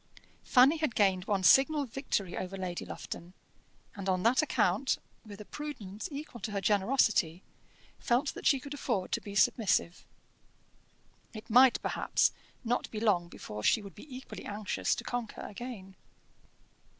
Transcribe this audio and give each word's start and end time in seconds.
Fanny 0.43 0.77
had 0.77 0.95
gained 0.95 1.25
one 1.25 1.43
signal 1.43 1.85
victory 1.85 2.35
over 2.35 2.57
Lady 2.57 2.85
Lufton, 2.85 3.35
and 3.95 4.09
on 4.09 4.23
that 4.23 4.41
account, 4.41 4.97
with 5.23 5.39
a 5.39 5.45
prudence 5.45 6.09
equal 6.11 6.41
to 6.41 6.49
her 6.53 6.59
generosity, 6.59 7.43
felt 7.99 8.33
that 8.33 8.47
she 8.47 8.59
could 8.59 8.73
afford 8.73 9.11
to 9.11 9.21
be 9.21 9.35
submissive. 9.35 10.03
It 11.35 11.51
might, 11.51 11.79
perhaps, 11.83 12.31
not 12.63 12.89
be 12.89 12.99
long 12.99 13.27
before 13.27 13.61
she 13.61 13.83
would 13.83 13.93
be 13.93 14.11
equally 14.17 14.45
anxious 14.45 14.95
to 14.95 15.03
conquer 15.03 15.41
again. 15.41 15.95